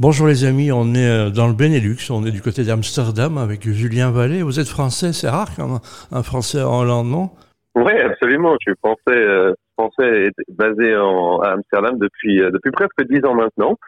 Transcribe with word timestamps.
Bonjour 0.00 0.26
les 0.26 0.44
amis, 0.44 0.72
on 0.72 0.92
est 0.94 1.08
euh, 1.08 1.30
dans 1.30 1.46
le 1.46 1.52
Benelux, 1.52 2.10
on 2.10 2.26
est 2.26 2.32
du 2.32 2.42
côté 2.42 2.64
d'Amsterdam 2.64 3.38
avec 3.38 3.62
Julien 3.62 4.10
Vallée. 4.10 4.42
Vous 4.42 4.58
êtes 4.58 4.66
français, 4.66 5.12
c'est 5.12 5.28
rare 5.28 5.50
quand 5.54 5.80
un 6.10 6.22
Français 6.24 6.60
en 6.60 6.80
Hollande, 6.80 7.06
non 7.06 7.30
Oui, 7.76 7.92
absolument. 7.92 8.56
Je 8.60 8.72
suis 8.72 8.78
français, 8.82 9.16
euh, 9.16 9.54
français 9.78 10.30
basé 10.48 10.96
en, 10.96 11.38
à 11.42 11.50
Amsterdam 11.50 11.96
depuis 12.00 12.42
euh, 12.42 12.50
depuis 12.50 12.72
presque 12.72 13.08
dix 13.08 13.24
ans 13.24 13.34
maintenant. 13.34 13.78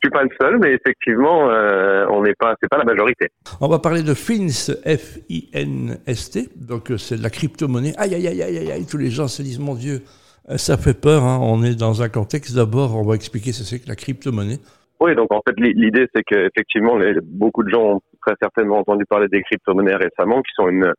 Je 0.00 0.06
suis 0.06 0.10
pas 0.12 0.22
le 0.22 0.28
seul, 0.40 0.60
mais 0.60 0.74
effectivement, 0.74 1.50
euh, 1.50 2.06
on 2.08 2.22
n'est 2.22 2.36
pas, 2.38 2.54
c'est 2.62 2.68
pas 2.68 2.78
la 2.78 2.84
majorité. 2.84 3.28
On 3.60 3.66
va 3.66 3.80
parler 3.80 4.04
de 4.04 4.14
FINST, 4.14 4.78
F-I-N-S-T. 4.86 6.50
Donc 6.54 6.92
c'est 6.98 7.16
de 7.16 7.22
la 7.24 7.30
crypto-monnaie. 7.30 7.94
Aïe, 7.98 8.14
aïe, 8.14 8.28
aïe, 8.28 8.42
aïe, 8.42 8.70
aïe, 8.70 8.86
tous 8.88 8.98
les 8.98 9.10
gens 9.10 9.26
se 9.26 9.42
disent, 9.42 9.58
mon 9.58 9.74
Dieu, 9.74 10.02
ça 10.54 10.76
fait 10.76 10.94
peur. 10.94 11.24
Hein. 11.24 11.40
On 11.42 11.64
est 11.64 11.74
dans 11.74 12.00
un 12.00 12.08
contexte. 12.08 12.54
D'abord, 12.54 12.94
on 12.94 13.02
va 13.02 13.16
expliquer 13.16 13.50
ce 13.50 13.62
que 13.62 13.64
c'est 13.64 13.80
que 13.80 13.88
la 13.88 13.96
crypto-monnaie. 13.96 14.60
Oui, 15.00 15.14
donc 15.14 15.32
en 15.32 15.40
fait 15.46 15.54
l'idée 15.58 16.06
c'est 16.14 16.24
qu'effectivement 16.24 16.98
beaucoup 17.22 17.62
de 17.62 17.68
gens 17.68 17.94
ont 17.94 18.00
très 18.20 18.34
certainement 18.40 18.78
entendu 18.78 19.04
parler 19.04 19.28
des 19.28 19.42
crypto-monnaies 19.42 19.94
récemment, 19.94 20.42
qui 20.42 20.52
sont 20.56 20.68
une, 20.68 20.92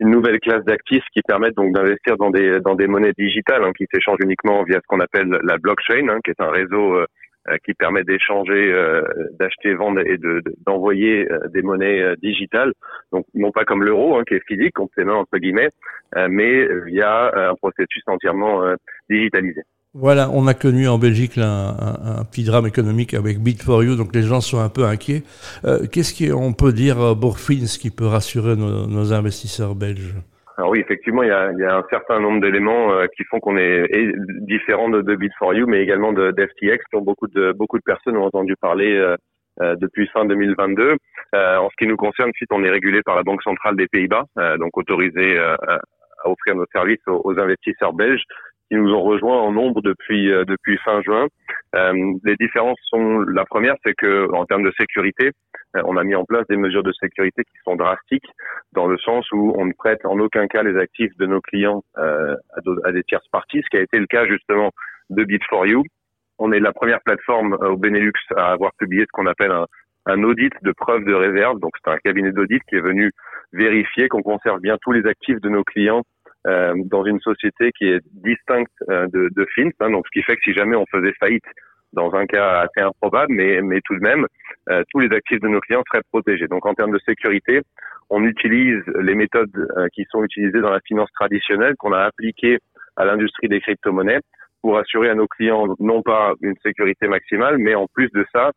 une 0.00 0.10
nouvelle 0.10 0.38
classe 0.40 0.64
d'actifs 0.64 1.04
qui 1.12 1.22
permettent 1.22 1.56
donc 1.56 1.72
d'investir 1.74 2.18
dans 2.18 2.30
des 2.30 2.60
dans 2.60 2.74
des 2.74 2.86
monnaies 2.86 3.14
digitales 3.16 3.64
hein, 3.64 3.72
qui 3.76 3.86
s'échangent 3.92 4.22
uniquement 4.22 4.62
via 4.64 4.76
ce 4.76 4.86
qu'on 4.86 5.00
appelle 5.00 5.38
la 5.42 5.56
blockchain, 5.56 6.08
hein, 6.08 6.18
qui 6.22 6.30
est 6.30 6.40
un 6.40 6.50
réseau 6.50 6.94
euh, 6.94 7.06
euh, 7.48 7.56
qui 7.64 7.72
permet 7.72 8.04
d'échanger, 8.04 8.70
euh, 8.70 9.02
d'acheter, 9.40 9.72
vendre 9.74 10.00
et 10.06 10.18
de 10.18 10.42
d'envoyer 10.66 11.26
des 11.48 11.62
monnaies 11.62 12.16
digitales. 12.22 12.72
Donc 13.12 13.24
non 13.32 13.50
pas 13.50 13.64
comme 13.64 13.82
l'euro 13.82 14.18
hein, 14.18 14.24
qui 14.28 14.34
est 14.34 14.46
physique, 14.46 14.74
complément 14.74 15.20
entre 15.20 15.38
guillemets, 15.38 15.70
mais 16.28 16.68
via 16.84 17.50
un 17.50 17.54
processus 17.54 18.02
entièrement 18.06 18.62
digitalisé. 19.08 19.62
Voilà, 19.94 20.28
on 20.34 20.46
a 20.46 20.52
connu 20.52 20.86
en 20.86 20.98
Belgique 20.98 21.38
un, 21.38 22.22
petit 22.30 22.44
drame 22.44 22.66
économique 22.66 23.14
avec 23.14 23.38
Bit4You, 23.38 23.96
donc 23.96 24.14
les 24.14 24.20
gens 24.20 24.42
sont 24.42 24.60
un 24.60 24.68
peu 24.68 24.84
inquiets. 24.84 25.22
Euh, 25.64 25.86
qu'est-ce 25.90 26.12
qu'on 26.12 26.52
peut 26.52 26.72
dire 26.72 27.00
euh, 27.00 27.14
ce 27.14 27.78
qui 27.78 27.90
peut 27.90 28.06
rassurer 28.06 28.54
nos, 28.54 29.12
investisseurs 29.14 29.74
belges? 29.74 30.14
Alors 30.58 30.72
oui, 30.72 30.80
effectivement, 30.80 31.22
il 31.22 31.28
y 31.28 31.32
a, 31.32 31.76
un 31.76 31.84
certain 31.88 32.20
nombre 32.20 32.42
d'éléments 32.42 32.92
euh, 32.92 33.06
qui 33.16 33.24
font 33.24 33.40
qu'on 33.40 33.56
est 33.56 33.86
différent 34.42 34.90
de, 34.90 35.00
Bit4You, 35.00 35.64
mais 35.66 35.80
également 35.82 36.12
de 36.12 36.32
d'FTX, 36.32 36.84
dont 36.92 37.00
beaucoup 37.00 37.28
de 37.28 37.52
beaucoup 37.52 37.78
de 37.78 37.84
personnes 37.84 38.18
ont 38.18 38.26
entendu 38.26 38.56
parler 38.60 39.02
depuis 39.58 40.06
fin 40.08 40.26
2022. 40.26 40.96
en 41.32 41.70
ce 41.70 41.76
qui 41.78 41.86
nous 41.86 41.96
concerne, 41.96 42.30
suite, 42.34 42.50
on 42.52 42.62
est 42.62 42.70
régulé 42.70 43.00
par 43.02 43.16
la 43.16 43.22
Banque 43.22 43.42
centrale 43.42 43.76
des 43.76 43.86
Pays-Bas, 43.86 44.24
donc 44.58 44.76
autorisé 44.76 45.38
à 45.38 46.28
offrir 46.28 46.56
nos 46.56 46.66
services 46.72 47.00
aux 47.06 47.38
investisseurs 47.38 47.94
belges 47.94 48.24
qui 48.68 48.76
nous 48.76 48.92
ont 48.92 49.02
rejoints 49.02 49.40
en 49.40 49.52
nombre 49.52 49.80
depuis 49.82 50.30
euh, 50.30 50.44
depuis 50.44 50.76
fin 50.78 51.00
juin. 51.02 51.26
Euh, 51.74 51.92
les 52.24 52.36
différences 52.36 52.78
sont 52.90 53.20
la 53.20 53.44
première, 53.44 53.74
c'est 53.84 53.94
que 53.94 54.30
en 54.32 54.44
termes 54.44 54.62
de 54.62 54.72
sécurité, 54.78 55.32
euh, 55.76 55.82
on 55.84 55.96
a 55.96 56.04
mis 56.04 56.14
en 56.14 56.24
place 56.24 56.46
des 56.48 56.56
mesures 56.56 56.82
de 56.82 56.92
sécurité 56.92 57.42
qui 57.44 57.58
sont 57.64 57.76
drastiques 57.76 58.28
dans 58.72 58.86
le 58.86 58.98
sens 58.98 59.30
où 59.32 59.54
on 59.56 59.64
ne 59.64 59.72
prête 59.72 60.04
en 60.04 60.18
aucun 60.18 60.46
cas 60.46 60.62
les 60.62 60.78
actifs 60.78 61.16
de 61.18 61.26
nos 61.26 61.40
clients 61.40 61.82
à, 61.96 62.34
à, 62.84 62.92
des 62.92 63.02
tierces 63.04 63.28
parties, 63.28 63.62
ce 63.62 63.68
qui 63.70 63.76
a 63.76 63.82
été 63.82 63.98
le 63.98 64.06
cas 64.06 64.26
justement 64.26 64.70
de 65.10 65.24
Bit4You. 65.24 65.84
On 66.38 66.52
est 66.52 66.60
la 66.60 66.72
première 66.72 67.00
plateforme 67.00 67.54
au 67.54 67.76
Benelux 67.76 68.12
à 68.36 68.52
avoir 68.52 68.72
publié 68.78 69.02
ce 69.02 69.12
qu'on 69.12 69.26
appelle 69.26 69.50
un, 69.50 69.66
un 70.06 70.22
audit 70.22 70.52
de 70.62 70.72
preuve 70.72 71.04
de 71.04 71.14
réserve. 71.14 71.58
Donc 71.60 71.72
c'est 71.82 71.90
un 71.90 71.98
cabinet 71.98 72.32
d'audit 72.32 72.62
qui 72.68 72.76
est 72.76 72.80
venu 72.80 73.12
vérifier 73.52 74.08
qu'on 74.08 74.22
conserve 74.22 74.60
bien 74.60 74.76
tous 74.80 74.92
les 74.92 75.06
actifs 75.06 75.40
de 75.40 75.48
nos 75.48 75.64
clients 75.64 76.02
euh, 76.48 76.72
dans 76.86 77.04
une 77.04 77.20
société 77.20 77.72
qui 77.72 77.88
est 77.88 78.00
distincte 78.24 78.72
euh, 78.88 79.06
de, 79.08 79.28
de 79.36 79.46
hein, 79.80 79.90
donc 79.90 80.06
ce 80.06 80.18
qui 80.18 80.24
fait 80.24 80.34
que 80.36 80.42
si 80.44 80.54
jamais 80.54 80.76
on 80.76 80.86
faisait 80.86 81.12
faillite 81.20 81.44
dans 81.92 82.14
un 82.14 82.24
cas 82.24 82.60
assez 82.60 82.80
improbable, 82.80 83.32
mais, 83.34 83.60
mais 83.60 83.80
tout 83.84 83.94
de 83.94 84.00
même, 84.00 84.26
euh, 84.70 84.82
tous 84.90 85.00
les 85.00 85.14
actifs 85.14 85.40
de 85.40 85.48
nos 85.48 85.60
clients 85.60 85.82
seraient 85.90 86.04
protégés. 86.10 86.46
Donc 86.46 86.64
en 86.64 86.72
termes 86.72 86.92
de 86.92 87.00
sécurité, 87.00 87.60
on 88.08 88.24
utilise 88.24 88.82
les 89.00 89.14
méthodes 89.14 89.50
qui 89.92 90.06
sont 90.10 90.24
utilisées 90.24 90.60
dans 90.60 90.70
la 90.70 90.80
finance 90.80 91.10
traditionnelle, 91.12 91.74
qu'on 91.78 91.92
a 91.92 92.00
appliquées 92.00 92.58
à 92.96 93.04
l'industrie 93.04 93.48
des 93.48 93.60
crypto-monnaies, 93.60 94.20
pour 94.62 94.78
assurer 94.78 95.10
à 95.10 95.14
nos 95.14 95.26
clients 95.26 95.66
non 95.78 96.02
pas 96.02 96.32
une 96.40 96.56
sécurité 96.62 97.08
maximale, 97.08 97.58
mais 97.58 97.74
en 97.74 97.86
plus 97.86 98.10
de 98.12 98.24
ça, 98.34 98.52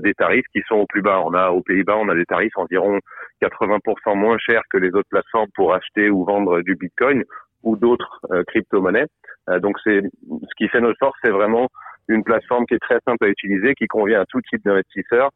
des 0.00 0.12
tarifs 0.12 0.44
qui 0.54 0.60
sont 0.68 0.76
au 0.76 0.86
plus 0.86 1.00
bas. 1.00 1.22
On 1.24 1.32
a 1.32 1.48
aux 1.48 1.62
Pays-Bas, 1.62 1.96
on 1.96 2.10
a 2.10 2.14
des 2.14 2.26
tarifs 2.26 2.56
environ 2.56 3.00
80% 3.40 4.16
moins 4.16 4.38
cher 4.38 4.62
que 4.70 4.78
les 4.78 4.90
autres 4.90 5.08
plateformes 5.08 5.48
pour 5.54 5.74
acheter 5.74 6.10
ou 6.10 6.24
vendre 6.24 6.62
du 6.62 6.76
Bitcoin 6.76 7.24
ou 7.62 7.76
d'autres 7.76 8.20
euh, 8.30 8.42
crypto-monnaies. 8.46 9.06
Euh, 9.48 9.58
donc 9.60 9.76
c'est 9.84 10.02
ce 10.02 10.54
qui 10.56 10.68
fait 10.68 10.80
notre 10.80 10.98
force, 10.98 11.18
c'est 11.22 11.30
vraiment 11.30 11.68
une 12.08 12.24
plateforme 12.24 12.66
qui 12.66 12.74
est 12.74 12.78
très 12.78 12.98
simple 13.06 13.24
à 13.24 13.28
utiliser, 13.28 13.74
qui 13.74 13.86
convient 13.86 14.20
à 14.20 14.26
tout 14.26 14.40
type 14.42 14.64
d'investisseurs, 14.64 15.30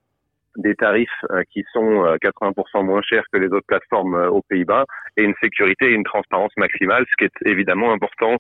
des 0.57 0.75
tarifs 0.75 1.09
euh, 1.31 1.43
qui 1.53 1.65
sont 1.73 2.05
80% 2.23 2.85
moins 2.85 3.03
chers 3.03 3.25
que 3.33 3.39
les 3.39 3.49
autres 3.49 3.67
plateformes 3.67 4.15
aux 4.15 4.43
Pays-Bas 4.49 4.85
et 5.17 5.23
une 5.23 5.35
sécurité 5.43 5.87
et 5.87 5.95
une 5.95 6.05
transparence 6.05 6.53
maximale, 6.57 7.05
ce 7.11 7.17
qui 7.17 7.25
est 7.25 7.51
évidemment 7.51 7.93
important 7.93 8.37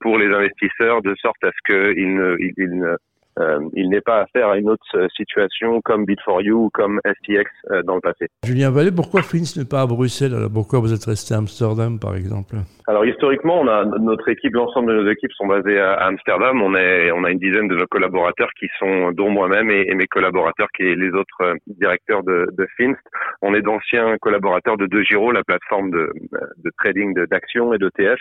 pour 0.00 0.18
les 0.18 0.32
investisseurs 0.34 1.02
de 1.02 1.14
sorte 1.16 1.42
à 1.44 1.50
ce 1.50 1.92
qu'ils 1.94 2.14
ne, 2.14 2.36
ils 2.38 2.78
ne 2.78 2.96
euh, 3.38 3.60
il 3.74 3.88
n'est 3.88 4.00
pas 4.00 4.20
affaire 4.20 4.48
à 4.48 4.58
une 4.58 4.68
autre 4.68 4.84
euh, 4.94 5.06
situation 5.16 5.80
comme 5.82 6.04
Bit4You 6.04 6.52
ou 6.52 6.70
comme 6.70 7.00
STX 7.04 7.44
euh, 7.70 7.82
dans 7.82 7.94
le 7.94 8.00
passé. 8.00 8.28
Julien 8.44 8.70
Vallée, 8.70 8.90
pourquoi 8.90 9.22
Fins 9.22 9.54
n'est 9.56 9.64
pas 9.64 9.82
à 9.82 9.86
Bruxelles? 9.86 10.34
Pourquoi 10.52 10.80
vous 10.80 10.92
êtes 10.92 11.04
resté 11.04 11.34
à 11.34 11.38
Amsterdam, 11.38 11.98
par 12.00 12.16
exemple? 12.16 12.56
Alors 12.86 13.04
historiquement, 13.04 13.60
on 13.60 13.68
a 13.68 13.84
notre 13.84 14.28
équipe, 14.28 14.54
l'ensemble 14.54 14.92
de 14.92 15.02
nos 15.02 15.10
équipes 15.10 15.32
sont 15.32 15.46
basées 15.46 15.78
à 15.78 15.94
Amsterdam. 16.06 16.60
On 16.62 16.74
est, 16.74 17.12
on 17.12 17.24
a 17.24 17.30
une 17.30 17.38
dizaine 17.38 17.68
de 17.68 17.76
nos 17.76 17.86
collaborateurs 17.86 18.50
qui 18.58 18.66
sont, 18.78 19.12
dont 19.12 19.30
moi-même 19.30 19.70
et, 19.70 19.94
mes 19.94 20.06
collaborateurs, 20.06 20.68
qui 20.76 20.84
est 20.84 20.96
les 20.96 21.10
autres 21.10 21.56
directeurs 21.66 22.22
de, 22.22 22.48
de 22.56 22.66
Finst. 22.76 23.00
On 23.42 23.54
est 23.54 23.62
d'anciens 23.62 24.16
collaborateurs 24.18 24.76
de 24.76 24.86
De 24.86 25.02
Giro, 25.02 25.32
la 25.32 25.44
plateforme 25.44 25.90
de, 25.90 26.12
de 26.32 26.70
trading 26.78 27.14
d'actions 27.30 27.72
et 27.74 27.78
d'ETF, 27.78 28.18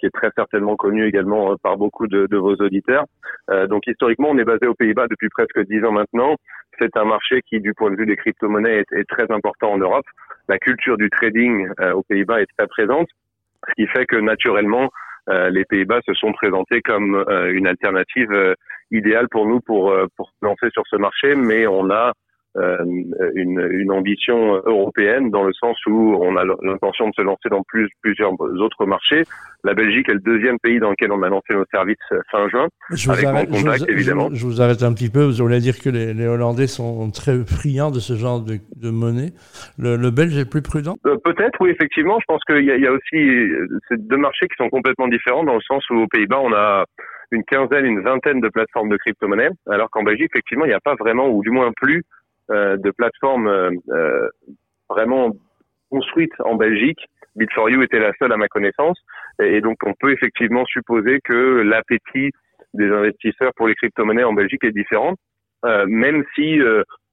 qui 0.00 0.06
est 0.06 0.10
très 0.10 0.30
certainement 0.34 0.76
connue 0.76 1.06
également 1.06 1.56
par 1.56 1.76
beaucoup 1.76 2.06
de, 2.06 2.26
de 2.26 2.36
vos 2.36 2.54
auditeurs. 2.56 3.04
donc 3.68 3.86
historiquement, 3.86 4.30
on 4.30 4.38
est 4.38 4.44
basé 4.44 4.57
aux 4.66 4.74
Pays-Bas 4.74 5.06
depuis 5.08 5.28
presque 5.28 5.60
dix 5.66 5.84
ans 5.84 5.92
maintenant. 5.92 6.36
C'est 6.78 6.96
un 6.96 7.04
marché 7.04 7.40
qui, 7.48 7.60
du 7.60 7.74
point 7.74 7.90
de 7.90 7.96
vue 7.96 8.06
des 8.06 8.16
crypto-monnaies, 8.16 8.84
est, 8.92 9.08
très 9.08 9.30
important 9.30 9.72
en 9.72 9.78
Europe. 9.78 10.06
La 10.48 10.58
culture 10.58 10.96
du 10.96 11.10
trading 11.10 11.68
euh, 11.80 11.92
aux 11.92 12.02
Pays-Bas 12.02 12.40
est 12.40 12.48
très 12.56 12.66
présente, 12.66 13.08
ce 13.68 13.74
qui 13.74 13.86
fait 13.88 14.06
que 14.06 14.16
naturellement, 14.16 14.90
euh, 15.28 15.50
les 15.50 15.64
Pays-Bas 15.64 16.00
se 16.06 16.14
sont 16.14 16.32
présentés 16.32 16.80
comme 16.80 17.14
euh, 17.14 17.52
une 17.52 17.66
alternative 17.66 18.54
idéale 18.90 19.28
pour 19.30 19.46
nous 19.46 19.60
pour 19.60 19.94
pour 20.16 20.30
se 20.30 20.44
lancer 20.46 20.70
sur 20.72 20.84
ce 20.86 20.96
marché, 20.96 21.34
mais 21.34 21.66
on 21.66 21.90
a 21.90 22.08
euh, 22.08 22.12
une, 23.34 23.68
une, 23.72 23.92
ambition 23.92 24.60
européenne 24.66 25.30
dans 25.30 25.44
le 25.44 25.52
sens 25.52 25.76
où 25.86 26.16
on 26.20 26.36
a 26.36 26.44
l'intention 26.44 27.08
de 27.08 27.14
se 27.14 27.22
lancer 27.22 27.48
dans 27.50 27.62
plus, 27.62 27.88
plusieurs 28.02 28.32
autres 28.40 28.86
marchés. 28.86 29.24
La 29.64 29.74
Belgique 29.74 30.08
est 30.08 30.14
le 30.14 30.20
deuxième 30.20 30.58
pays 30.58 30.78
dans 30.78 30.90
lequel 30.90 31.10
on 31.12 31.22
a 31.22 31.28
lancé 31.28 31.54
nos 31.54 31.64
services 31.72 31.96
fin 32.30 32.48
juin, 32.48 32.68
je 32.90 33.10
avec 33.10 33.24
arrête, 33.24 33.50
contact 33.50 33.84
je 33.86 33.92
évidemment. 33.92 34.28
Je, 34.32 34.44
vous 34.44 34.60
arrête 34.62 34.82
un 34.82 34.92
petit 34.92 35.10
peu, 35.10 35.24
vous 35.24 35.32
voulez 35.32 35.60
dire 35.60 35.78
que 35.78 35.90
les, 35.90 36.14
les, 36.14 36.26
Hollandais 36.26 36.66
sont 36.66 37.10
très 37.10 37.44
friands 37.44 37.90
de 37.90 37.98
ce 37.98 38.14
genre 38.14 38.40
de, 38.40 38.58
de 38.76 38.90
monnaie? 38.90 39.32
Le, 39.78 39.96
le, 39.96 40.10
Belge 40.10 40.36
est 40.36 40.48
plus 40.48 40.62
prudent? 40.62 40.96
Euh, 41.06 41.16
Peut-être, 41.24 41.60
oui, 41.60 41.70
effectivement. 41.70 42.18
Je 42.20 42.24
pense 42.26 42.42
qu'il 42.44 42.62
y, 42.62 42.66
y, 42.66 42.86
a 42.86 42.92
aussi 42.92 43.50
ces 43.88 43.96
deux 43.96 44.16
marchés 44.16 44.46
qui 44.46 44.56
sont 44.56 44.70
complètement 44.70 45.08
différents 45.08 45.44
dans 45.44 45.54
le 45.54 45.60
sens 45.60 45.88
où 45.90 45.96
aux 45.96 46.06
Pays-Bas, 46.06 46.40
on 46.40 46.52
a 46.52 46.84
une 47.30 47.44
quinzaine, 47.44 47.84
une 47.84 48.00
vingtaine 48.00 48.40
de 48.40 48.48
plateformes 48.48 48.88
de 48.88 48.96
crypto-monnaies, 48.96 49.50
alors 49.68 49.90
qu'en 49.90 50.02
Belgique, 50.02 50.30
effectivement, 50.34 50.64
il 50.64 50.68
n'y 50.68 50.74
a 50.74 50.80
pas 50.80 50.94
vraiment, 50.94 51.28
ou 51.28 51.42
du 51.42 51.50
moins 51.50 51.70
plus, 51.76 51.98
euh, 51.98 52.02
de 52.50 52.90
plateformes 52.90 53.48
euh, 53.48 53.70
euh, 53.90 54.28
vraiment 54.88 55.32
construites 55.90 56.32
en 56.40 56.54
Belgique. 56.54 56.98
Bit4You 57.36 57.84
était 57.84 58.00
la 58.00 58.12
seule 58.18 58.32
à 58.32 58.36
ma 58.36 58.48
connaissance. 58.48 58.98
Et, 59.40 59.60
donc, 59.60 59.78
on 59.84 59.94
peut 59.94 60.12
effectivement 60.12 60.64
supposer 60.66 61.20
que 61.24 61.62
l'appétit 61.62 62.30
des 62.74 62.90
investisseurs 62.90 63.52
pour 63.56 63.68
les 63.68 63.74
crypto-monnaies 63.74 64.24
en 64.24 64.32
Belgique 64.32 64.64
est 64.64 64.72
différent, 64.72 65.14
même 65.86 66.24
si 66.34 66.60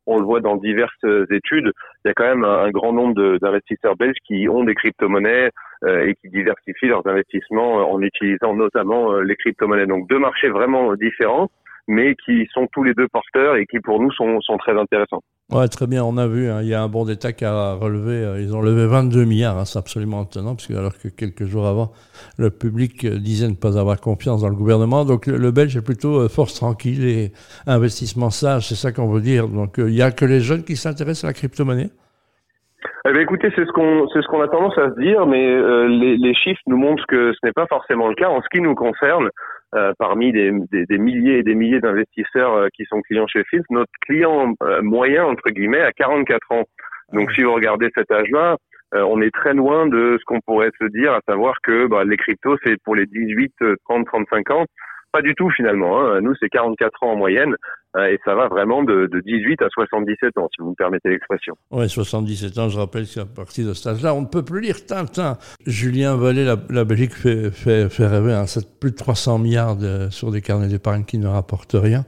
on 0.05 0.17
le 0.17 0.25
voit 0.25 0.41
dans 0.41 0.57
diverses 0.57 1.05
études, 1.31 1.71
il 2.03 2.07
y 2.07 2.09
a 2.09 2.13
quand 2.13 2.27
même 2.27 2.43
un, 2.43 2.69
grand 2.71 2.91
nombre 2.91 3.37
d'investisseurs 3.37 3.95
belges 3.95 4.17
qui 4.25 4.49
ont 4.49 4.63
des 4.63 4.75
crypto-monnaies 4.75 5.51
et 5.87 6.15
qui 6.21 6.29
diversifient 6.29 6.87
leurs 6.87 7.07
investissements 7.07 7.89
en 7.89 8.01
utilisant 8.01 8.53
notamment 8.53 9.17
les 9.19 9.35
crypto-monnaies. 9.35 9.87
Donc 9.87 10.09
deux 10.09 10.19
marchés 10.19 10.49
vraiment 10.49 10.93
différents 10.95 11.49
mais 11.87 12.15
qui 12.15 12.47
sont 12.53 12.67
tous 12.71 12.83
les 12.83 12.93
deux 12.93 13.07
porteurs 13.07 13.55
et 13.55 13.65
qui 13.65 13.79
pour 13.79 14.01
nous 14.01 14.11
sont, 14.11 14.41
sont 14.41 14.57
très 14.57 14.77
intéressants. 14.77 15.21
Ouais, 15.51 15.67
très 15.67 15.85
bien, 15.85 16.03
on 16.03 16.17
a 16.17 16.25
vu, 16.25 16.49
hein, 16.49 16.61
il 16.63 16.69
y 16.69 16.73
a 16.73 16.81
un 16.81 16.87
bon 16.87 17.05
d'état 17.05 17.31
qui 17.31 17.45
a 17.45 17.75
relevé, 17.75 18.13
euh, 18.13 18.41
ils 18.41 18.55
ont 18.55 18.63
levé 18.63 18.87
22 18.87 19.25
milliards, 19.25 19.59
hein, 19.59 19.65
c'est 19.65 19.77
absolument 19.77 20.23
étonnant, 20.23 20.55
parce 20.55 20.65
que 20.65 20.73
alors 20.73 20.97
que 20.97 21.07
quelques 21.07 21.45
jours 21.45 21.67
avant, 21.67 21.91
le 22.39 22.49
public 22.49 23.05
euh, 23.05 23.19
disait 23.19 23.47
ne 23.47 23.53
pas 23.53 23.77
avoir 23.77 24.01
confiance 24.01 24.41
dans 24.41 24.49
le 24.49 24.55
gouvernement, 24.55 25.05
donc 25.05 25.27
le, 25.27 25.51
Belge 25.51 25.77
est 25.77 25.85
plutôt 25.85 26.21
euh, 26.21 26.29
force 26.29 26.55
tranquille 26.55 27.07
et 27.07 27.31
investissement 27.67 28.31
sage, 28.31 28.69
c'est 28.69 28.75
ça 28.75 28.91
qu'on 28.91 29.07
veut 29.07 29.21
dire. 29.21 29.47
Donc 29.47 29.75
il 29.77 29.93
n'y 29.93 30.01
a 30.01 30.09
que 30.09 30.25
les 30.25 30.39
jeunes 30.39 30.63
qui 30.63 30.75
s'intéressent 30.75 31.25
à 31.25 31.27
la 31.27 31.33
crypto-monnaie 31.33 31.89
eh 33.07 33.11
bien, 33.11 33.21
écoutez, 33.21 33.51
c'est 33.55 33.65
ce 33.65 33.71
qu'on 33.71 34.07
c'est 34.13 34.21
ce 34.23 34.27
qu'on 34.27 34.41
a 34.41 34.47
tendance 34.47 34.77
à 34.79 34.89
se 34.89 34.99
dire, 34.99 35.27
mais 35.27 35.45
les, 35.89 36.17
les, 36.17 36.33
chiffres 36.33 36.61
nous 36.65 36.77
montrent 36.77 37.05
que 37.07 37.33
ce 37.33 37.39
n'est 37.45 37.53
pas 37.53 37.67
forcément 37.67 38.07
le 38.07 38.15
cas. 38.15 38.29
En 38.29 38.41
ce 38.41 38.47
qui 38.51 38.61
nous 38.61 38.73
concerne, 38.73 39.29
parmi 39.97 40.31
des, 40.31 40.51
des, 40.71 40.97
milliers 40.97 41.39
et 41.39 41.43
des 41.43 41.55
milliers 41.55 41.79
d'investisseurs 41.79 42.67
qui 42.73 42.85
sont 42.85 43.01
clients 43.01 43.27
chez 43.27 43.43
Fins. 43.51 43.61
Notre 43.69 43.91
client 44.01 44.53
moyen, 44.81 45.25
entre 45.25 45.49
guillemets, 45.49 45.81
a 45.81 45.91
44 45.91 46.51
ans. 46.51 46.63
Donc 47.13 47.31
si 47.33 47.43
vous 47.43 47.53
regardez 47.53 47.89
cet 47.95 48.11
âge-là, 48.11 48.57
on 48.93 49.21
est 49.21 49.33
très 49.33 49.53
loin 49.53 49.87
de 49.87 50.17
ce 50.19 50.25
qu'on 50.25 50.39
pourrait 50.41 50.71
se 50.79 50.85
dire, 50.87 51.13
à 51.13 51.19
savoir 51.27 51.55
que 51.63 51.87
bah, 51.87 52.03
les 52.03 52.17
cryptos, 52.17 52.57
c'est 52.63 52.77
pour 52.83 52.95
les 52.95 53.05
18, 53.05 53.53
30, 53.89 54.05
35 54.05 54.51
ans. 54.51 54.65
Pas 55.11 55.21
du 55.21 55.33
tout 55.33 55.49
finalement. 55.49 56.01
Hein. 56.01 56.19
Nous, 56.19 56.35
c'est 56.41 56.49
44 56.49 57.03
ans 57.03 57.13
en 57.13 57.15
moyenne. 57.15 57.55
Euh, 57.95 58.07
et 58.07 58.19
ça 58.25 58.35
va 58.35 58.47
vraiment 58.47 58.83
de, 58.83 59.07
de, 59.07 59.19
18 59.21 59.61
à 59.61 59.69
77 59.69 60.37
ans, 60.37 60.47
si 60.53 60.61
vous 60.61 60.71
me 60.71 60.75
permettez 60.75 61.09
l'expression. 61.09 61.55
Oui, 61.71 61.89
77 61.89 62.57
ans, 62.57 62.69
je 62.69 62.77
rappelle 62.77 63.05
qu'à 63.05 63.25
partir 63.25 63.67
de 63.67 63.73
ce 63.73 63.89
âge-là, 63.89 64.13
on 64.13 64.21
ne 64.21 64.27
peut 64.27 64.43
plus 64.43 64.61
lire 64.61 64.85
Tintin. 64.85 65.37
Julien 65.65 66.15
Vallée, 66.15 66.45
la, 66.45 66.57
la 66.69 66.83
Belgique 66.83 67.13
fait, 67.13 67.51
fait, 67.51 67.89
fait 67.89 68.07
rêver, 68.07 68.33
hein, 68.33 68.45
plus 68.79 68.91
de 68.91 68.95
300 68.95 69.39
milliards 69.39 69.75
de, 69.75 70.09
sur 70.09 70.31
des 70.31 70.41
carnets 70.41 70.67
d'épargne 70.67 71.03
qui 71.03 71.17
ne 71.17 71.27
rapportent 71.27 71.75
rien. 71.75 72.03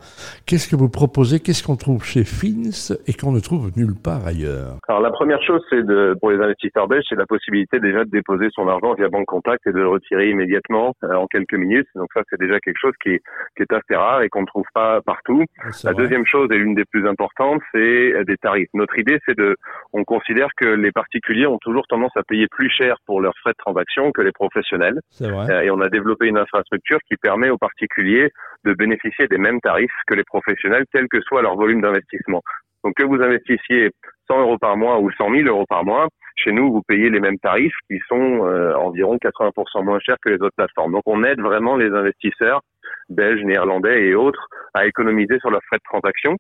Qu'est-ce 0.46 0.70
que 0.70 0.76
vous 0.76 0.90
proposez? 0.90 1.40
Qu'est-ce 1.40 1.64
qu'on 1.64 1.78
trouve 1.78 2.04
chez 2.04 2.24
Fins 2.24 2.94
et 3.08 3.14
qu'on 3.14 3.32
ne 3.32 3.40
trouve 3.40 3.72
nulle 3.76 3.96
part 3.96 4.26
ailleurs? 4.26 4.78
Alors 4.88 5.02
la 5.02 5.12
première 5.12 5.42
chose, 5.44 5.64
c'est 5.70 5.84
de, 5.84 6.16
pour 6.20 6.32
les 6.32 6.44
investisseurs 6.44 6.88
belges, 6.88 7.06
c'est 7.10 7.16
la 7.16 7.26
possibilité 7.26 7.80
déjà 7.80 8.04
de 8.04 8.10
déposer 8.10 8.48
son 8.52 8.68
argent 8.68 8.94
via 8.94 9.10
Banque 9.10 9.28
Contact 9.28 9.66
et 9.68 9.72
de 9.72 9.80
le 9.80 9.88
retirer 9.88 10.30
immédiatement 10.30 10.94
euh, 11.04 11.14
en 11.14 11.28
quelques 11.28 11.54
minutes. 11.54 11.88
Donc 11.96 12.10
ça, 12.14 12.22
c'est 12.30 12.40
déjà 12.40 12.60
quelque 12.60 12.80
chose 12.80 12.94
qui 13.02 13.18
qui 13.56 13.64
est 13.64 13.74
assez 13.74 13.96
rare 13.96 14.22
et 14.22 14.30
qu'on 14.30 14.42
ne 14.42 14.46
trouve 14.46 14.66
pas 14.74 15.02
partout. 15.02 15.44
La 15.84 15.94
deuxième 15.94 16.26
chose 16.26 16.50
et 16.52 16.58
l'une 16.58 16.76
des 16.76 16.86
plus 16.86 17.08
importantes, 17.08 17.62
c'est 17.72 18.14
euh, 18.14 18.24
des 18.24 18.38
tarifs. 18.38 18.70
Notre 18.74 18.98
idée, 18.98 19.20
c'est 19.26 19.38
de, 19.38 19.56
on 19.94 20.04
considère 20.04 20.50
que 20.58 20.66
les 20.66 20.92
particuliers 20.92 21.48
ont 21.48 21.58
toujours 21.60 21.86
tendance 21.88 22.16
à 22.16 22.24
payer 22.24 22.48
plus 22.48 22.70
cher 22.70 22.98
pour 23.06 23.22
leurs 23.22 23.38
frais 23.42 23.52
de 23.52 23.58
transaction 23.58 24.12
que 24.12 24.22
les 24.22 24.32
professionnels. 24.32 25.00
Vrai. 25.20 25.52
Euh, 25.52 25.62
et 25.62 25.72
on 25.72 25.82
a 25.82 25.90
développé 25.90 26.28
une 26.28 26.38
infrastructure 26.38 27.00
qui 27.08 27.16
permet 27.18 27.50
aux 27.50 27.58
particuliers 27.58 28.30
de 28.66 28.74
bénéficier 28.74 29.28
des 29.28 29.38
mêmes 29.38 29.60
tarifs 29.62 29.92
que 30.08 30.14
les 30.14 30.24
professionnels, 30.24 30.86
quel 30.92 31.08
que 31.08 31.22
soit 31.22 31.42
leur 31.42 31.56
volume 31.56 31.82
d'investissement. 31.82 32.42
Donc 32.84 32.94
que 32.96 33.04
vous 33.04 33.22
investissiez 33.22 33.92
100 34.28 34.42
euros 34.42 34.58
par 34.58 34.78
mois 34.78 35.00
ou 35.00 35.12
100 35.12 35.32
000 35.32 35.48
euros 35.48 35.66
par 35.68 35.84
mois, 35.84 36.08
chez 36.36 36.52
nous, 36.52 36.72
vous 36.72 36.84
payez 36.84 37.10
les 37.10 37.20
mêmes 37.20 37.40
tarifs 37.40 37.74
qui 37.90 38.00
sont 38.08 38.46
euh, 38.46 38.74
environ 38.76 39.18
80% 39.18 39.84
moins 39.84 40.00
chers 40.00 40.18
que 40.22 40.30
les 40.30 40.36
autres 40.36 40.56
plateformes. 40.56 40.92
Donc 40.92 41.04
on 41.06 41.24
aide 41.24 41.42
vraiment 41.42 41.76
les 41.76 41.90
investisseurs 41.90 42.62
belges, 43.10 43.44
néerlandais 43.44 44.06
et 44.06 44.16
autres 44.16 44.48
à 44.74 44.86
économiser 44.86 45.40
sur 45.40 45.50
leurs 45.50 45.64
frais 45.68 45.78
de 45.78 45.84
transaction. 45.84 46.36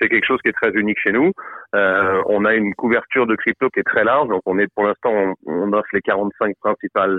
C'est 0.00 0.08
quelque 0.08 0.26
chose 0.26 0.40
qui 0.42 0.48
est 0.48 0.52
très 0.60 0.72
unique 0.72 0.98
chez 0.98 1.12
nous. 1.12 1.32
Euh, 1.74 2.22
on 2.26 2.44
a 2.44 2.54
une 2.54 2.74
couverture 2.74 3.26
de 3.26 3.34
crypto 3.34 3.70
qui 3.70 3.80
est 3.80 3.84
très 3.84 4.04
large, 4.04 4.28
donc 4.28 4.42
on 4.44 4.58
est 4.58 4.68
pour 4.74 4.84
l'instant 4.84 5.34
on, 5.46 5.72
offre 5.72 5.88
les 5.92 6.02
45 6.02 6.54
principales 6.60 7.18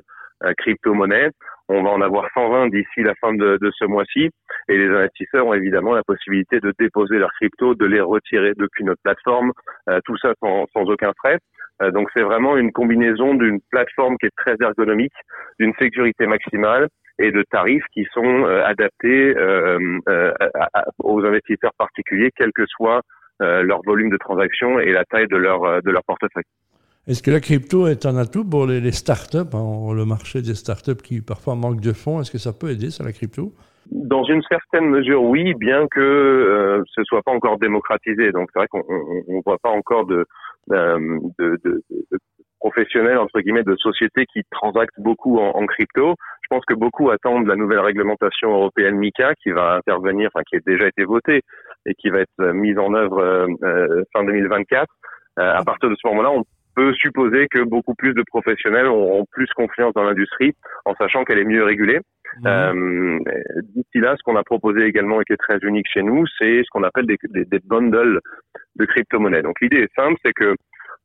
crypto-monnaies. 0.58 1.32
On 1.70 1.84
va 1.84 1.90
en 1.90 2.02
avoir 2.02 2.30
120 2.34 2.70
d'ici 2.70 3.04
la 3.04 3.14
fin 3.16 3.34
de, 3.34 3.60
ce 3.78 3.86
mois-ci. 3.86 4.30
Et 4.70 4.78
les 4.78 4.88
investisseurs 4.88 5.48
ont 5.48 5.54
évidemment 5.54 5.94
la 5.94 6.04
possibilité 6.04 6.60
de 6.60 6.74
déposer 6.80 7.18
leurs 7.18 7.34
cryptos, 7.34 7.76
de 7.76 7.86
les 7.86 8.02
retirer 8.02 8.54
depuis 8.56 8.84
notre 8.84 9.02
plateforme, 9.04 9.52
euh, 9.90 10.00
tout 10.06 10.18
ça 10.18 10.34
sans, 10.42 10.66
aucun 10.76 11.12
frais. 11.18 11.40
Euh, 11.82 11.92
donc 11.92 12.10
c'est 12.16 12.24
vraiment 12.24 12.58
une 12.58 12.72
combinaison 12.72 13.34
d'une 13.34 13.60
plateforme 13.70 14.18
qui 14.18 14.28
est 14.28 14.36
très 14.38 14.56
ergonomique, 14.62 15.14
d'une 15.60 15.74
sécurité 15.80 16.26
maximale 16.26 16.88
et 17.20 17.32
de 17.32 17.44
tarifs 17.50 17.86
qui 17.94 18.06
sont 18.14 18.46
euh, 18.46 18.64
adaptés 18.64 19.36
euh, 19.36 20.00
euh, 20.08 20.34
aux 21.00 21.26
investisseurs 21.26 21.74
particuliers, 21.78 22.32
quel 22.36 22.52
que 22.54 22.66
soit 22.68 23.02
leur 23.40 23.84
volume 23.86 24.10
de 24.10 24.18
transaction 24.18 24.80
et 24.80 24.92
la 24.92 25.06
taille 25.06 25.28
de 25.28 25.38
leur, 25.38 25.84
de 25.84 25.92
leur 25.92 26.04
portefeuille. 26.04 26.42
Est-ce 27.08 27.24
que 27.24 27.32
la 27.32 27.40
crypto 27.40 27.88
est 27.88 28.06
un 28.06 28.18
atout 28.18 28.44
pour 28.44 28.66
les, 28.66 28.92
startups, 28.92 29.54
hein, 29.54 29.94
le 29.96 30.04
marché 30.04 30.42
des 30.42 30.56
startups 30.56 31.02
qui 31.02 31.22
parfois 31.22 31.56
manquent 31.56 31.80
de 31.80 31.94
fonds 31.94 32.20
Est-ce 32.20 32.32
que 32.32 32.38
ça 32.38 32.52
peut 32.52 32.70
aider, 32.70 32.90
ça, 32.90 33.06
la 33.06 33.14
crypto? 33.14 33.54
Dans 33.90 34.26
une 34.26 34.42
certaine 34.44 34.90
mesure, 34.90 35.24
oui, 35.24 35.54
bien 35.54 35.88
que 35.90 36.02
euh, 36.02 36.84
ce 36.94 37.04
soit 37.06 37.22
pas 37.22 37.32
encore 37.32 37.58
démocratisé. 37.60 38.34
Donc 38.34 38.50
c'est 38.52 38.60
vrai 38.60 38.68
qu'on 38.68 38.80
ne 38.80 39.42
voit 39.46 39.58
pas 39.64 39.70
encore 39.70 40.06
de, 40.06 40.26
de, 40.68 41.84
professionnels 42.60 43.18
entre 43.18 43.40
guillemets 43.40 43.64
de 43.64 43.78
sociétés 43.78 44.26
qui 44.26 44.42
transactent 44.52 45.00
beaucoup 45.00 45.40
en, 45.40 45.66
crypto. 45.66 46.16
Je 46.42 46.48
pense 46.50 46.66
que 46.66 46.74
beaucoup 46.74 47.10
attendent 47.10 47.48
la 47.48 47.56
nouvelle 47.56 47.80
réglementation 47.80 48.52
européenne 48.52 48.98
MICA 48.98 49.34
qui 49.36 49.52
va 49.52 49.76
intervenir, 49.76 50.30
enfin 50.34 50.44
qui 50.50 50.58
a 50.58 50.60
déjà 50.66 50.88
été 50.88 51.06
votée 51.06 51.42
et 51.86 51.94
qui 51.94 52.10
va 52.10 52.20
être 52.20 52.52
mise 52.52 52.78
en 52.78 52.94
œuvre 52.94 53.20
euh, 53.20 53.48
euh 53.64 54.04
fin 54.12 54.26
2024. 54.26 54.86
Euh, 55.40 55.54
à 55.54 55.64
partir 55.64 55.90
de 55.90 55.96
ce 55.96 56.08
moment-là, 56.08 56.32
on 56.32 56.44
peut 56.78 56.94
supposer 56.94 57.48
que 57.48 57.64
beaucoup 57.64 57.96
plus 57.96 58.14
de 58.14 58.22
professionnels 58.22 58.86
auront 58.86 59.26
plus 59.32 59.50
confiance 59.56 59.94
dans 59.96 60.04
l'industrie 60.04 60.54
en 60.86 60.94
sachant 60.94 61.24
qu'elle 61.24 61.40
est 61.40 61.52
mieux 61.56 61.64
régulée. 61.64 62.00
Mmh. 62.42 62.48
Euh, 62.48 63.20
D'ici 63.74 64.00
là, 64.00 64.16
ce 64.16 64.22
qu'on 64.24 64.36
a 64.36 64.44
proposé 64.44 64.84
également 64.86 65.20
et 65.20 65.24
qui 65.24 65.34
est 65.34 65.38
très 65.38 65.58
unique 65.64 65.88
chez 65.92 66.04
nous, 66.04 66.26
c'est 66.38 66.62
ce 66.64 66.70
qu'on 66.72 66.84
appelle 66.84 67.08
des, 67.08 67.18
des, 67.30 67.46
des 67.46 67.60
bundles 67.66 68.20
de 68.76 68.86
crypto-monnaies. 68.86 69.42
Donc 69.42 69.60
l'idée 69.60 69.82
est 69.82 69.96
simple, 69.96 70.18
c'est 70.24 70.34
que 70.34 70.54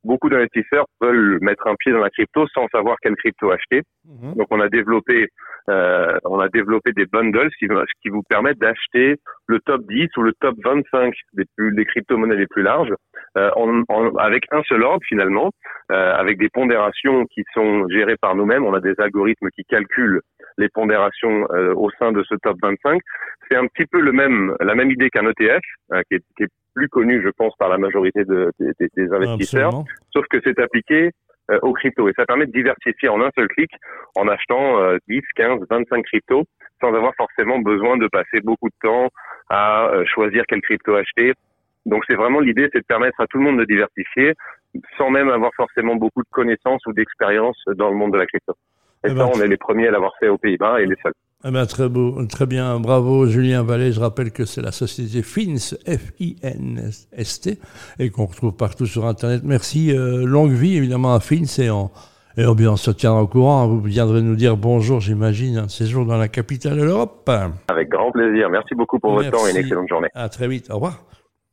beaucoup 0.03 0.29
d'investisseurs 0.29 0.85
veulent 1.01 1.39
mettre 1.41 1.65
un 1.67 1.75
pied 1.75 1.91
dans 1.91 1.99
la 2.01 2.11
crypto 2.11 2.45
sans 2.53 2.67
savoir 2.67 2.97
quelle 3.01 3.15
crypto 3.15 3.49
acheter. 3.49 3.81
Mhm. 4.05 4.35
Donc 4.35 4.47
on 4.51 4.59
a 4.59 4.69
développé 4.69 5.29
euh, 5.69 6.17
on 6.25 6.39
a 6.39 6.49
développé 6.49 6.91
des 6.91 7.05
bundles 7.05 7.49
qui, 7.57 7.67
qui 8.01 8.09
vous 8.09 8.23
permettent 8.23 8.59
d'acheter 8.59 9.15
le 9.47 9.59
top 9.61 9.81
10 9.87 10.09
ou 10.17 10.21
le 10.21 10.33
top 10.33 10.55
25 10.63 11.13
des, 11.33 11.45
plus, 11.55 11.73
des 11.73 11.85
crypto-monnaies 11.85 12.35
les 12.35 12.47
plus 12.47 12.63
larges 12.63 12.93
en, 13.35 13.83
en, 13.89 14.15
avec 14.15 14.43
un 14.51 14.61
seul 14.63 14.83
ordre 14.83 15.03
finalement, 15.07 15.51
euh, 15.91 16.13
avec 16.15 16.37
des 16.37 16.49
pondérations 16.49 17.25
qui 17.25 17.43
sont 17.53 17.87
gérées 17.89 18.17
par 18.17 18.35
nous-mêmes. 18.35 18.65
On 18.65 18.73
a 18.73 18.79
des 18.79 18.93
algorithmes 18.99 19.49
qui 19.49 19.63
calculent 19.65 20.21
les 20.57 20.69
pondérations 20.69 21.47
euh, 21.51 21.73
au 21.75 21.89
sein 21.99 22.11
de 22.11 22.23
ce 22.23 22.35
top 22.35 22.57
25. 22.61 23.01
C'est 23.49 23.57
un 23.57 23.67
petit 23.67 23.85
peu 23.85 23.99
le 23.99 24.11
même, 24.11 24.55
la 24.59 24.75
même 24.75 24.91
idée 24.91 25.09
qu'un 25.09 25.27
ETF, 25.27 25.61
euh, 25.93 26.01
qui, 26.09 26.15
est, 26.15 26.23
qui, 26.37 26.43
est, 26.43 26.49
plus 26.75 26.89
connu, 26.89 27.21
je 27.23 27.29
pense, 27.29 27.53
par 27.57 27.69
la 27.69 27.77
majorité 27.77 28.25
de, 28.25 28.51
des, 28.59 28.73
des 28.97 29.13
investisseurs, 29.13 29.83
sauf 30.11 30.25
que 30.27 30.39
c'est 30.43 30.57
appliqué 30.57 31.11
euh, 31.51 31.59
aux 31.61 31.73
cryptos. 31.73 32.09
Et 32.09 32.13
ça 32.15 32.25
permet 32.25 32.47
de 32.47 32.51
diversifier 32.51 33.09
en 33.09 33.21
un 33.21 33.29
seul 33.35 33.47
clic 33.49 33.69
en 34.15 34.27
achetant 34.27 34.79
10, 35.07 35.21
15, 35.35 35.59
25 35.69 36.03
cryptos 36.03 36.45
sans 36.81 36.95
avoir 36.95 37.13
forcément 37.15 37.59
besoin 37.59 37.97
de 37.97 38.07
passer 38.07 38.41
beaucoup 38.43 38.69
de 38.69 38.75
temps 38.81 39.09
à 39.51 39.91
choisir 40.05 40.45
quelle 40.47 40.61
crypto 40.61 40.95
acheter. 40.95 41.33
Donc 41.85 42.03
c'est 42.07 42.15
vraiment 42.15 42.39
l'idée, 42.39 42.69
c'est 42.71 42.79
de 42.79 42.85
permettre 42.85 43.19
à 43.19 43.27
tout 43.27 43.37
le 43.37 43.43
monde 43.43 43.59
de 43.59 43.65
diversifier 43.65 44.33
sans 44.97 45.09
même 45.09 45.29
avoir 45.29 45.51
forcément 45.55 45.95
beaucoup 45.95 46.21
de 46.21 46.29
connaissances 46.31 46.85
ou 46.87 46.93
d'expérience 46.93 47.57
dans 47.75 47.89
le 47.89 47.95
monde 47.95 48.13
de 48.13 48.17
la 48.17 48.25
crypto. 48.25 48.53
Et 49.05 49.07
eh 49.07 49.09
ça, 49.09 49.15
ben, 49.15 49.29
on 49.35 49.41
est 49.41 49.47
les 49.47 49.57
premiers 49.57 49.87
à 49.87 49.91
l'avoir 49.91 50.13
fait 50.19 50.29
aux 50.29 50.37
Pays-Bas 50.37 50.79
et 50.79 50.85
les 50.85 50.95
seuls. 51.03 51.13
Eh 51.45 51.51
ben, 51.51 51.65
très 51.65 51.89
beau, 51.89 52.25
très 52.25 52.45
bien, 52.45 52.79
bravo 52.79 53.25
Julien 53.25 53.63
Vallée. 53.63 53.91
Je 53.91 53.99
rappelle 53.99 54.31
que 54.31 54.45
c'est 54.45 54.61
la 54.61 54.71
société 54.71 55.21
FINS, 55.21 55.75
F-I-N-S-T, 55.85 57.59
et 57.99 58.09
qu'on 58.11 58.25
retrouve 58.25 58.55
partout 58.55 58.85
sur 58.85 59.05
Internet. 59.05 59.41
Merci, 59.43 59.93
euh, 59.93 60.25
longue 60.25 60.53
vie 60.53 60.77
évidemment 60.77 61.13
à 61.13 61.19
FINS 61.19 61.61
et 61.61 61.69
on, 61.69 61.91
et 62.37 62.45
on, 62.45 62.55
bien, 62.55 62.71
on 62.71 62.77
se 62.77 62.91
tiendra 62.91 63.23
au 63.23 63.27
courant. 63.27 63.67
Vous 63.67 63.81
viendrez 63.81 64.21
nous 64.21 64.37
dire 64.37 64.55
bonjour, 64.55 65.01
j'imagine, 65.01 65.57
un 65.57 65.67
séjour 65.67 66.05
dans 66.05 66.17
la 66.17 66.29
capitale 66.29 66.77
de 66.77 66.83
l'Europe. 66.83 67.29
Avec 67.67 67.89
grand 67.89 68.11
plaisir. 68.11 68.49
Merci 68.49 68.73
beaucoup 68.73 68.99
pour 68.99 69.13
votre 69.13 69.29
temps 69.29 69.45
et 69.45 69.51
une 69.51 69.57
excellente 69.57 69.89
journée. 69.89 70.07
À 70.15 70.29
très 70.29 70.47
vite. 70.47 70.71
Au 70.71 70.75
revoir. 70.75 71.03